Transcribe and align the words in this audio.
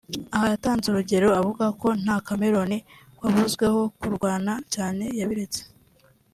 Aha 0.33 0.45
yatanze 0.53 0.85
urugero 0.87 1.27
avuga 1.39 1.65
ko 1.81 1.87
nta 2.01 2.15
Chameleone 2.25 2.77
wavuzweho 3.21 3.79
kurwana 3.99 4.53
cyane 4.73 5.03
yabiretse 5.19 5.61